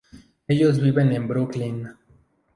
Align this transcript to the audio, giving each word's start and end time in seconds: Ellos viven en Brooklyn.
Ellos 0.47 0.81
viven 0.81 1.11
en 1.11 1.27
Brooklyn. 1.27 1.89